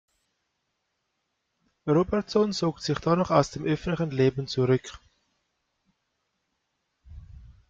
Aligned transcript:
Robertson 1.85 2.53
zog 2.53 2.79
sich 2.81 2.97
danach 2.97 3.29
aus 3.29 3.51
dem 3.51 3.65
öffentlichen 3.65 4.09
Leben 4.09 4.47
zurück. 4.47 4.97